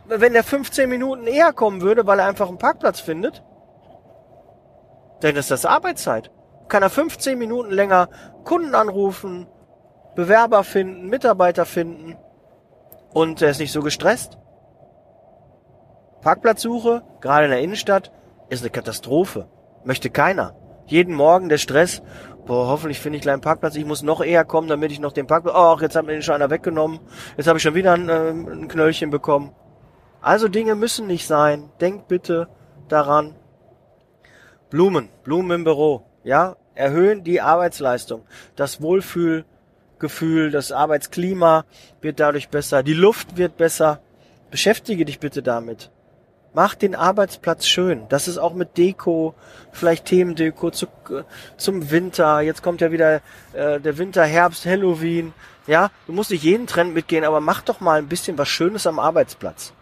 [0.07, 3.43] Wenn der 15 Minuten eher kommen würde, weil er einfach einen Parkplatz findet,
[5.21, 6.31] dann ist das Arbeitszeit.
[6.67, 8.09] Kann er 15 Minuten länger
[8.43, 9.47] Kunden anrufen,
[10.15, 12.17] Bewerber finden, Mitarbeiter finden
[13.13, 14.37] und er ist nicht so gestresst.
[16.21, 18.11] Parkplatzsuche, gerade in der Innenstadt,
[18.49, 19.47] ist eine Katastrophe.
[19.83, 20.55] Möchte keiner.
[20.87, 22.01] Jeden Morgen der Stress,
[22.45, 25.11] boah, hoffentlich finde ich einen kleinen Parkplatz, ich muss noch eher kommen, damit ich noch
[25.11, 26.99] den Parkplatz, ach, jetzt hat mir den schon einer weggenommen,
[27.37, 29.53] jetzt habe ich schon wieder ein, äh, ein Knöllchen bekommen.
[30.21, 31.69] Also Dinge müssen nicht sein.
[31.79, 32.49] Denkt bitte
[32.87, 33.35] daran.
[34.69, 38.23] Blumen, Blumen im Büro, ja, erhöhen die Arbeitsleistung,
[38.55, 41.65] das Wohlfühlgefühl, das Arbeitsklima
[42.01, 43.99] wird dadurch besser, die Luft wird besser.
[44.49, 45.91] Beschäftige dich bitte damit.
[46.53, 48.07] Mach den Arbeitsplatz schön.
[48.09, 49.35] Das ist auch mit Deko,
[49.71, 50.87] vielleicht Themendeko zu,
[51.57, 52.39] zum Winter.
[52.41, 53.21] Jetzt kommt ja wieder
[53.53, 55.33] äh, der Winter, Herbst, Halloween.
[55.67, 58.87] Ja, du musst nicht jeden Trend mitgehen, aber mach doch mal ein bisschen was Schönes
[58.87, 59.73] am Arbeitsplatz.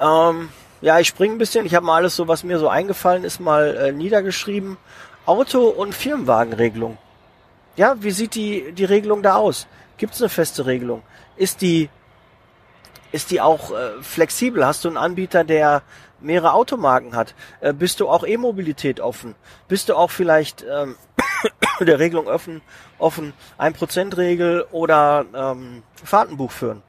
[0.00, 0.48] Ähm,
[0.82, 1.64] ja, ich springe ein bisschen.
[1.64, 4.76] Ich habe mal alles so, was mir so eingefallen ist, mal äh, niedergeschrieben.
[5.24, 6.98] Auto- und Firmenwagenregelung.
[7.76, 9.68] Ja, wie sieht die, die Regelung da aus?
[9.96, 11.02] Gibt es eine feste Regelung?
[11.36, 11.88] Ist die
[13.12, 14.66] ist die auch äh, flexibel?
[14.66, 15.82] Hast du einen Anbieter, der
[16.20, 17.34] mehrere Automarken hat?
[17.60, 19.34] Äh, bist du auch E-Mobilität offen?
[19.68, 20.96] Bist du auch vielleicht ähm,
[21.80, 22.62] der Regelung offen,
[22.98, 26.82] offen 1%-Regel oder ähm, Fahrtenbuch führen?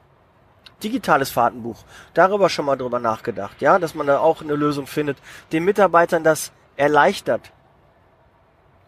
[0.82, 1.84] Digitales Fahrtenbuch.
[2.12, 5.18] Darüber schon mal drüber nachgedacht, ja, dass man da auch eine Lösung findet,
[5.52, 7.52] den Mitarbeitern das erleichtert.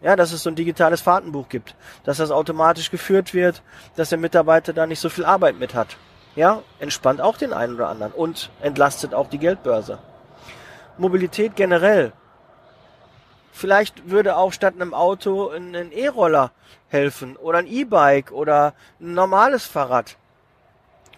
[0.01, 3.63] Ja, dass es so ein digitales Fahrtenbuch gibt, dass das automatisch geführt wird,
[3.95, 5.97] dass der Mitarbeiter da nicht so viel Arbeit mit hat
[6.37, 9.97] ja, entspannt auch den einen oder anderen und entlastet auch die Geldbörse.
[10.99, 12.13] Mobilität generell.
[13.51, 16.51] Vielleicht würde auch statt einem Auto ein E-Roller
[16.89, 20.15] helfen oder ein E-Bike oder ein normales Fahrrad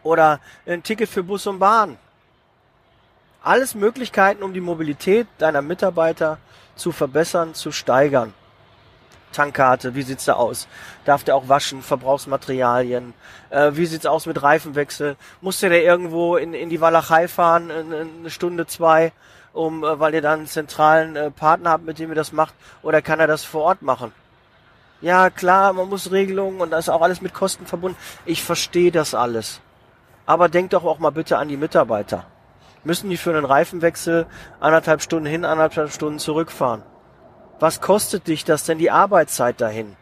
[0.03, 1.97] oder ein Ticket für Bus und Bahn.
[3.41, 6.37] Alles Möglichkeiten, um die Mobilität deiner Mitarbeiter
[6.75, 8.33] zu verbessern, zu steigern.
[9.31, 10.67] Tankkarte, wie sieht's da aus?
[11.05, 13.13] Darf der auch waschen, Verbrauchsmaterialien?
[13.49, 15.17] Äh, wie sieht's aus mit Reifenwechsel?
[15.41, 19.11] Muss der irgendwo in, in die Walachei fahren, eine Stunde, zwei,
[19.53, 22.55] um, äh, weil ihr da einen zentralen äh, Partner habt, mit dem ihr das macht?
[22.81, 24.11] Oder kann er das vor Ort machen?
[25.01, 27.97] Ja, klar, man muss Regelungen und da ist auch alles mit Kosten verbunden.
[28.25, 29.61] Ich verstehe das alles.
[30.29, 32.23] Aber denkt doch auch mal bitte an die Mitarbeiter.
[32.83, 34.27] Müssen die für einen Reifenwechsel
[34.59, 36.83] anderthalb Stunden hin, anderthalb Stunden zurückfahren?
[37.59, 39.95] Was kostet dich das denn die Arbeitszeit dahin?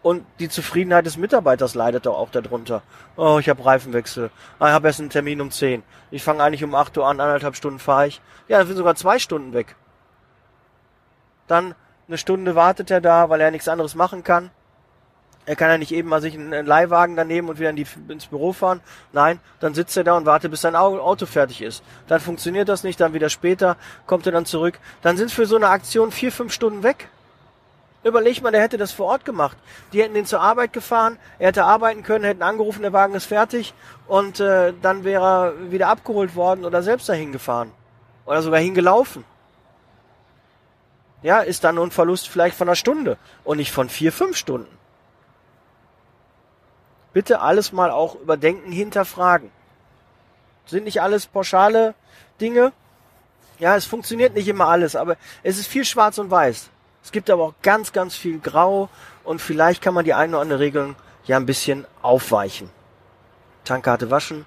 [0.00, 2.82] Und die Zufriedenheit des Mitarbeiters leidet doch auch darunter.
[3.16, 4.30] Oh, ich habe Reifenwechsel.
[4.60, 5.82] Ah, ich habe erst einen Termin um 10.
[6.12, 8.20] Ich fange eigentlich um 8 Uhr an, anderthalb Stunden fahre ich.
[8.46, 9.74] Ja, dann sind sogar zwei Stunden weg.
[11.48, 11.74] Dann
[12.06, 14.50] eine Stunde wartet er da, weil er nichts anderes machen kann.
[15.44, 18.26] Er kann ja nicht eben mal sich einen Leihwagen daneben und wieder in die, ins
[18.26, 18.80] Büro fahren.
[19.12, 21.82] Nein, dann sitzt er da und wartet, bis sein Auto fertig ist.
[22.06, 23.76] Dann funktioniert das nicht, dann wieder später
[24.06, 24.78] kommt er dann zurück.
[25.02, 27.08] Dann sind für so eine Aktion vier, fünf Stunden weg.
[28.04, 29.56] Überleg mal, der hätte das vor Ort gemacht.
[29.92, 33.26] Die hätten ihn zur Arbeit gefahren, er hätte arbeiten können, hätten angerufen, der Wagen ist
[33.26, 33.74] fertig
[34.08, 37.72] und äh, dann wäre er wieder abgeholt worden oder selbst dahin gefahren.
[38.26, 39.24] Oder sogar hingelaufen.
[41.22, 44.36] Ja, ist dann nur ein Verlust vielleicht von einer Stunde und nicht von vier, fünf
[44.36, 44.81] Stunden
[47.12, 49.50] bitte alles mal auch überdenken, hinterfragen.
[50.66, 51.94] Sind nicht alles pauschale
[52.40, 52.72] Dinge?
[53.58, 56.70] Ja, es funktioniert nicht immer alles, aber es ist viel schwarz und weiß.
[57.04, 58.88] Es gibt aber auch ganz, ganz viel Grau
[59.24, 62.70] und vielleicht kann man die eine oder andere Regeln ja ein bisschen aufweichen.
[63.64, 64.46] Tankkarte waschen.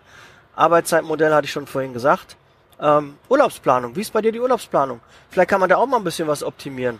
[0.55, 2.37] Arbeitszeitmodell hatte ich schon vorhin gesagt.
[2.79, 3.95] Ähm, Urlaubsplanung.
[3.95, 4.99] Wie ist bei dir die Urlaubsplanung?
[5.29, 6.99] Vielleicht kann man da auch mal ein bisschen was optimieren.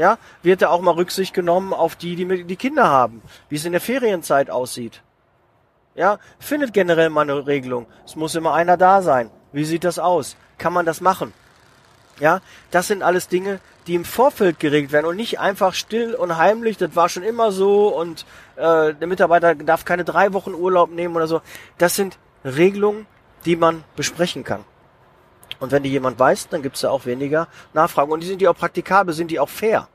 [0.00, 3.66] Ja, wird da auch mal Rücksicht genommen auf die, die die Kinder haben, wie es
[3.66, 5.02] in der Ferienzeit aussieht.
[5.94, 7.84] Ja, findet generell mal eine Regelung.
[8.06, 9.30] Es muss immer einer da sein.
[9.52, 10.36] Wie sieht das aus?
[10.56, 11.34] Kann man das machen?
[12.18, 16.38] Ja, das sind alles Dinge, die im Vorfeld geregelt werden und nicht einfach still und
[16.38, 18.24] heimlich, das war schon immer so und
[18.56, 21.42] äh, der Mitarbeiter darf keine drei Wochen Urlaub nehmen oder so.
[21.76, 23.06] Das sind Regelungen,
[23.44, 24.64] die man besprechen kann.
[25.60, 28.10] Und wenn die jemand weiß, dann gibt es ja auch weniger Nachfragen.
[28.10, 29.88] Und die sind die auch praktikabel, sind die auch fair.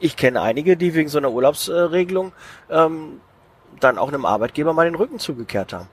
[0.00, 2.32] Ich kenne einige, die wegen so einer Urlaubsregelung
[2.68, 3.20] ähm,
[3.80, 5.88] dann auch einem Arbeitgeber mal den Rücken zugekehrt haben.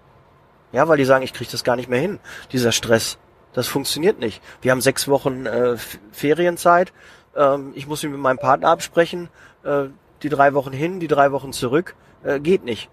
[0.71, 2.19] Ja, weil die sagen, ich kriege das gar nicht mehr hin,
[2.51, 3.17] dieser Stress.
[3.53, 4.41] Das funktioniert nicht.
[4.61, 5.77] Wir haben sechs Wochen äh,
[6.11, 6.93] Ferienzeit.
[7.35, 9.29] Ähm, ich muss mich mit meinem Partner absprechen.
[9.63, 9.87] Äh,
[10.23, 11.95] die drei Wochen hin, die drei Wochen zurück.
[12.23, 12.89] Äh, geht nicht.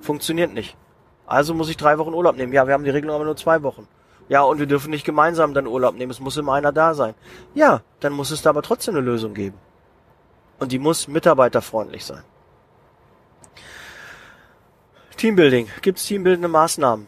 [0.00, 0.76] Funktioniert nicht.
[1.26, 2.52] Also muss ich drei Wochen Urlaub nehmen.
[2.52, 3.86] Ja, wir haben die Regelung aber nur zwei Wochen.
[4.28, 6.10] Ja, und wir dürfen nicht gemeinsam dann Urlaub nehmen.
[6.10, 7.14] Es muss immer einer da sein.
[7.54, 9.58] Ja, dann muss es da aber trotzdem eine Lösung geben.
[10.58, 12.22] Und die muss mitarbeiterfreundlich sein.
[15.16, 15.68] Teambuilding.
[15.82, 17.06] Gibt es teambildende Maßnahmen?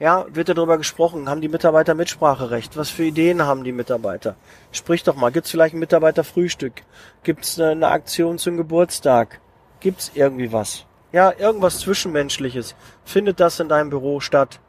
[0.00, 1.28] Ja, wird darüber gesprochen?
[1.28, 2.76] Haben die Mitarbeiter Mitspracherecht?
[2.76, 4.36] Was für Ideen haben die Mitarbeiter?
[4.70, 5.32] Sprich doch mal.
[5.32, 6.82] Gibt es vielleicht ein Mitarbeiterfrühstück?
[7.24, 9.40] Gibt es eine, Aktion zum Geburtstag?
[9.80, 10.84] Gibt es irgendwie was?
[11.12, 12.74] Ja, irgendwas Zwischenmenschliches.
[13.04, 14.60] Findet das in deinem Büro statt?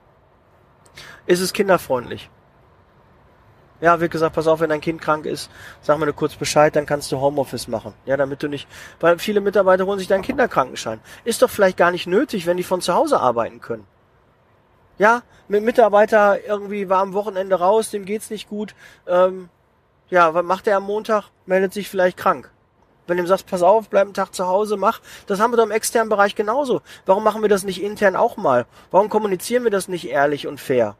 [1.25, 2.29] Ist es kinderfreundlich?
[3.81, 5.49] Ja, wird gesagt, pass auf, wenn dein Kind krank ist,
[5.81, 7.93] sag mir nur kurz Bescheid, dann kannst du Homeoffice machen.
[8.05, 8.67] Ja, damit du nicht,
[8.99, 10.99] weil viele Mitarbeiter holen sich deinen Kinderkrankenschein.
[11.23, 13.87] Ist doch vielleicht gar nicht nötig, wenn die von zu Hause arbeiten können.
[14.97, 18.75] Ja, mit Mitarbeiter irgendwie war am Wochenende raus, dem geht's nicht gut.
[19.07, 19.49] Ähm,
[20.09, 21.29] ja, was macht er am Montag?
[21.45, 22.51] Meldet sich vielleicht krank.
[23.09, 25.01] Wenn du ihm sagst, pass auf, bleib einen Tag zu Hause, mach.
[25.27, 26.81] Das haben wir doch im externen Bereich genauso.
[27.05, 28.67] Warum machen wir das nicht intern auch mal?
[28.91, 30.95] Warum kommunizieren wir das nicht ehrlich und fair?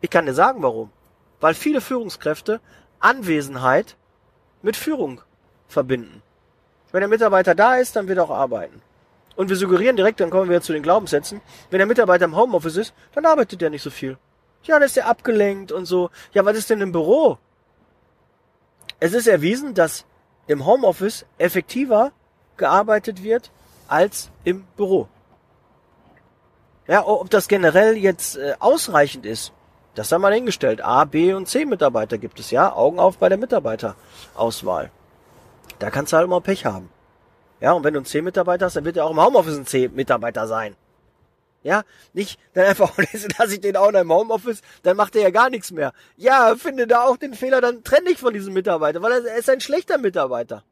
[0.00, 0.90] Ich kann dir sagen, warum.
[1.40, 2.60] Weil viele Führungskräfte
[2.98, 3.96] Anwesenheit
[4.62, 5.20] mit Führung
[5.68, 6.22] verbinden.
[6.90, 8.82] Wenn der Mitarbeiter da ist, dann wird er auch arbeiten.
[9.36, 12.76] Und wir suggerieren direkt, dann kommen wir zu den Glaubenssätzen, wenn der Mitarbeiter im Homeoffice
[12.76, 14.18] ist, dann arbeitet er nicht so viel.
[14.64, 16.10] Ja, dann ist er abgelenkt und so.
[16.32, 17.38] Ja, was ist denn im Büro?
[19.00, 20.04] Es ist erwiesen, dass
[20.46, 22.12] im Homeoffice effektiver
[22.56, 23.50] gearbeitet wird
[23.88, 25.08] als im Büro.
[26.86, 29.52] Ja, ob das generell jetzt äh, ausreichend ist,
[29.94, 30.82] das sei mal hingestellt.
[30.82, 32.72] A, B und C Mitarbeiter gibt es, ja.
[32.74, 34.90] Augen auf bei der Mitarbeiterauswahl.
[35.78, 36.90] Da kannst du halt immer Pech haben.
[37.60, 40.48] Ja, und wenn du einen C-Mitarbeiter hast, dann wird er auch im Homeoffice ein C-Mitarbeiter
[40.48, 40.74] sein.
[41.62, 42.96] Ja, nicht dann einfach,
[43.38, 45.92] lasse ich den auch noch im Homeoffice, dann macht er ja gar nichts mehr.
[46.16, 49.48] Ja, finde da auch den Fehler, dann trenn dich von diesem Mitarbeiter, weil er, ist
[49.48, 50.64] ein schlechter Mitarbeiter.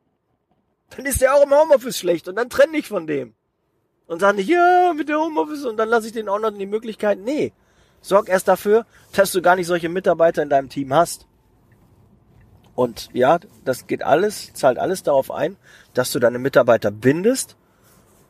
[0.91, 3.35] Dann ist er auch im Homeoffice schlecht und dann trenn dich von dem.
[4.09, 6.67] Und sag nicht, ja, mit dem Homeoffice und dann lasse ich den auch noch die
[6.67, 7.21] Möglichkeit.
[7.21, 7.53] Nee.
[8.01, 11.27] Sorg erst dafür, dass du gar nicht solche Mitarbeiter in deinem Team hast.
[12.75, 15.57] Und ja, das geht alles, zahlt alles darauf ein,
[15.95, 17.57] dass du deine Mitarbeiter bindest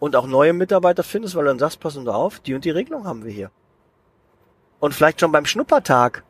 [0.01, 2.71] und auch neue Mitarbeiter findest, weil du dann sagst, pass uns auf, die und die
[2.71, 3.51] Regelung haben wir hier.
[4.81, 6.25] Und vielleicht schon beim Schnuppertag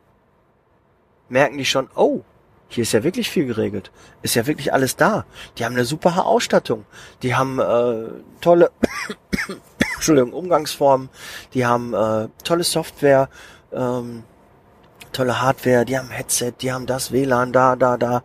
[1.29, 2.21] merken die schon, oh,
[2.67, 3.91] hier ist ja wirklich viel geregelt.
[4.21, 5.25] Ist ja wirklich alles da.
[5.57, 6.85] Die haben eine super Ausstattung.
[7.23, 8.71] Die haben äh, tolle
[9.95, 11.09] Entschuldigung, Umgangsformen.
[11.53, 13.29] Die haben äh, tolle Software,
[13.73, 14.23] ähm,
[15.11, 15.85] tolle Hardware.
[15.85, 18.23] Die haben Headset, die haben das WLAN da, da, da.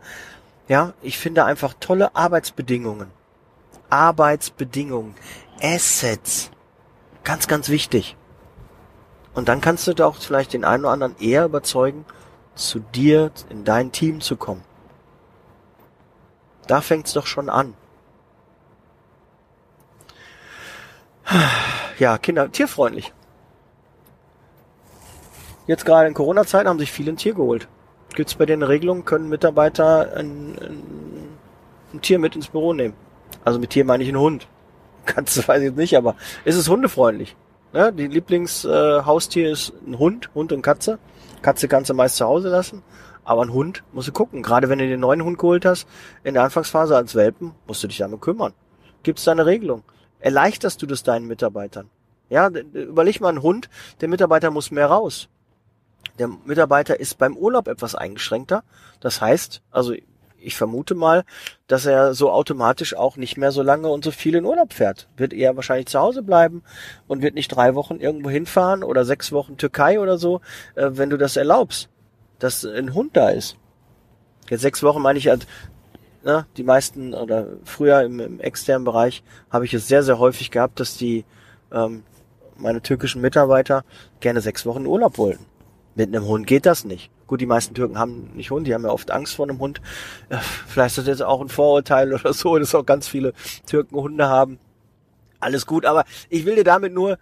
[0.67, 3.16] Ja, ich finde einfach tolle Arbeitsbedingungen.
[3.89, 5.15] Arbeitsbedingungen.
[5.61, 6.51] Assets.
[7.23, 8.15] Ganz, ganz wichtig.
[9.33, 12.05] Und dann kannst du da auch vielleicht den einen oder anderen eher überzeugen,
[12.55, 14.63] zu dir, in dein Team zu kommen.
[16.65, 17.73] Da fängt's doch schon an.
[21.99, 23.11] Ja, Kinder, tierfreundlich.
[25.65, 27.67] Jetzt gerade in Corona-Zeiten haben sich viele ein Tier geholt.
[28.15, 31.37] Gibt's bei den Regelungen, können Mitarbeiter ein, ein,
[31.93, 32.93] ein Tier mit ins Büro nehmen.
[33.47, 34.45] Also mit Tier meine ich einen Hund.
[35.05, 37.37] Katze weiß ich jetzt nicht, aber es ist hundefreundlich.
[37.71, 40.99] Ja, die Lieblingshaustier äh, ist ein Hund, Hund und Katze.
[41.41, 42.83] Katze kannst du meist zu Hause lassen,
[43.23, 44.43] aber ein Hund musst du gucken.
[44.43, 45.87] Gerade wenn du den neuen Hund geholt hast,
[46.25, 48.51] in der Anfangsphase als Welpen, musst du dich damit kümmern.
[49.03, 49.83] Gibt's da eine Regelung?
[50.19, 51.89] Erleichterst du das deinen Mitarbeitern?
[52.27, 53.69] Ja, überleg mal einen Hund,
[54.01, 55.29] der Mitarbeiter muss mehr raus.
[56.19, 58.65] Der Mitarbeiter ist beim Urlaub etwas eingeschränkter.
[58.99, 59.93] Das heißt, also
[60.39, 61.23] ich vermute mal,
[61.67, 65.07] dass er so automatisch auch nicht mehr so lange und so viel in Urlaub fährt.
[65.17, 66.63] Wird eher wahrscheinlich zu Hause bleiben
[67.07, 70.41] und wird nicht drei Wochen irgendwo hinfahren oder sechs Wochen Türkei oder so,
[70.75, 71.89] äh, wenn du das erlaubst,
[72.39, 73.57] dass ein Hund da ist.
[74.49, 75.47] Jetzt sechs Wochen meine ich halt,
[76.23, 80.51] ne, die meisten oder früher im, im externen Bereich habe ich es sehr, sehr häufig
[80.51, 81.25] gehabt, dass die
[81.71, 82.03] ähm,
[82.55, 83.83] meine türkischen Mitarbeiter
[84.19, 85.45] gerne sechs Wochen Urlaub wollten.
[85.97, 87.09] Mit einem Hund geht das nicht.
[87.25, 89.81] Gut, die meisten Türken haben nicht Hund, die haben ja oft Angst vor einem Hund.
[90.67, 93.33] Vielleicht ist das jetzt auch ein Vorurteil oder so, dass auch ganz viele
[93.65, 94.59] Türken Hunde haben.
[95.39, 97.17] Alles gut, aber ich will dir damit nur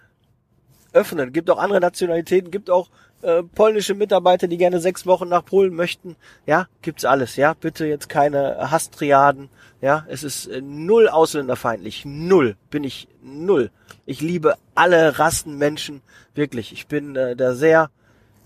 [0.92, 1.32] öffnen.
[1.32, 2.90] Gibt auch andere Nationalitäten, gibt auch
[3.22, 6.18] äh, polnische Mitarbeiter, die gerne sechs Wochen nach Polen möchten.
[6.46, 7.38] Ja, gibt's alles.
[7.38, 9.48] Ja, bitte jetzt keine Hasstriaden.
[9.80, 12.04] Ja, es ist äh, null ausländerfeindlich.
[12.04, 12.58] Null.
[12.70, 13.72] Bin ich null.
[14.06, 16.02] Ich liebe alle Rassen Menschen.
[16.34, 16.74] Wirklich.
[16.74, 17.90] Ich bin äh, da sehr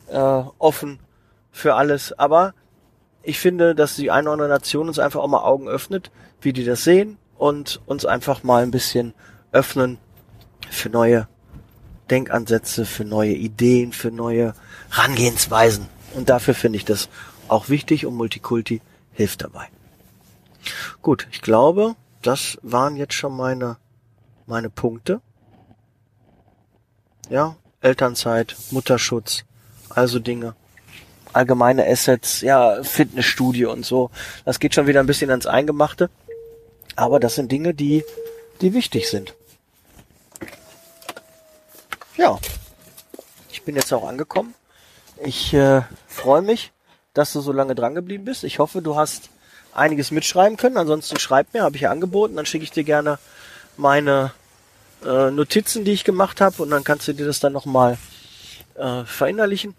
[0.09, 0.99] äh, offen
[1.51, 2.17] für alles.
[2.17, 2.53] Aber
[3.23, 6.53] ich finde, dass die eine oder andere Nation uns einfach auch mal Augen öffnet, wie
[6.53, 9.13] die das sehen und uns einfach mal ein bisschen
[9.51, 9.97] öffnen
[10.69, 11.27] für neue
[12.09, 14.53] Denkansätze, für neue Ideen, für neue
[14.91, 15.87] Rangehensweisen.
[16.15, 17.09] Und dafür finde ich das
[17.47, 18.81] auch wichtig und Multikulti
[19.13, 19.67] hilft dabei.
[21.01, 23.77] Gut, ich glaube, das waren jetzt schon meine,
[24.45, 25.21] meine Punkte.
[27.29, 29.45] Ja, Elternzeit, Mutterschutz,
[29.89, 30.55] also Dinge.
[31.33, 34.09] Allgemeine Assets, ja, Fitnessstudio und so.
[34.45, 36.09] Das geht schon wieder ein bisschen ans Eingemachte.
[36.95, 38.03] Aber das sind Dinge, die,
[38.61, 39.35] die wichtig sind.
[42.17, 42.37] Ja.
[43.51, 44.55] Ich bin jetzt auch angekommen.
[45.23, 46.71] Ich äh, freue mich,
[47.13, 48.43] dass du so lange dran geblieben bist.
[48.43, 49.29] Ich hoffe, du hast
[49.73, 50.77] einiges mitschreiben können.
[50.77, 52.35] Ansonsten schreib mir, habe ich ja angeboten.
[52.35, 53.19] Dann schicke ich dir gerne
[53.77, 54.31] meine
[55.05, 57.97] äh, Notizen, die ich gemacht habe, und dann kannst du dir das dann nochmal
[58.79, 59.75] äh, verinnerlichen.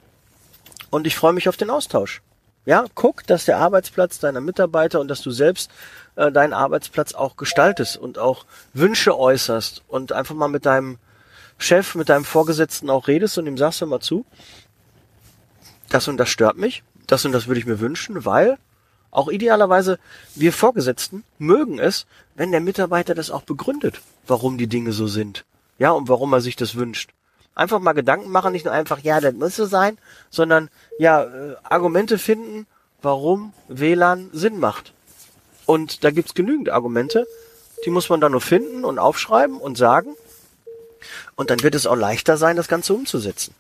[0.91, 2.23] Und ich freue mich auf den Austausch.
[2.67, 5.71] Ja, guck, dass der Arbeitsplatz deiner Mitarbeiter und dass du selbst
[6.17, 8.45] äh, deinen Arbeitsplatz auch gestaltest und auch
[8.75, 10.99] Wünsche äußerst und einfach mal mit deinem
[11.57, 14.27] Chef, mit deinem Vorgesetzten auch redest und ihm sagst du mal zu,
[15.89, 18.59] das und das stört mich, das und das würde ich mir wünschen, weil
[19.11, 19.99] auch idealerweise
[20.35, 25.45] wir Vorgesetzten mögen es, wenn der Mitarbeiter das auch begründet, warum die Dinge so sind.
[25.79, 27.11] Ja, und warum er sich das wünscht.
[27.55, 29.99] Einfach mal Gedanken machen, nicht nur einfach, ja, das muss so sein,
[30.31, 32.67] sondern ja, äh, Argumente finden,
[33.03, 34.93] warum WLAN Sinn macht.
[35.67, 37.27] Und da gibt's genügend Argumente,
[37.85, 40.15] die muss man dann nur finden und aufschreiben und sagen.
[41.35, 43.55] Und dann wird es auch leichter sein, das Ganze umzusetzen.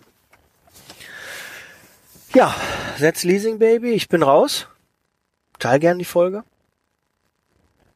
[2.34, 2.54] Ja,
[3.00, 4.68] that's Leasing Baby, ich bin raus.
[5.58, 6.44] Teil gern die Folge.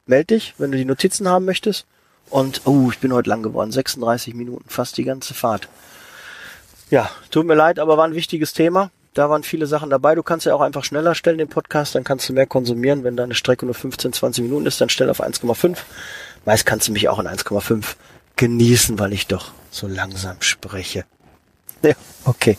[0.06, 1.86] Meld dich, wenn du die Notizen haben möchtest.
[2.30, 3.70] Und, oh, ich bin heute lang geworden.
[3.70, 5.68] 36 Minuten, fast die ganze Fahrt.
[6.90, 8.90] Ja, tut mir leid, aber war ein wichtiges Thema.
[9.14, 10.16] Da waren viele Sachen dabei.
[10.16, 13.04] Du kannst ja auch einfach schneller stellen, den Podcast, dann kannst du mehr konsumieren.
[13.04, 15.78] Wenn deine Strecke nur 15, 20 Minuten ist, dann stell auf 1,5.
[16.44, 17.94] Meist kannst du mich auch in 1,5
[18.36, 21.04] genießen, weil ich doch so langsam spreche.
[21.82, 21.94] Ja,
[22.24, 22.58] okay.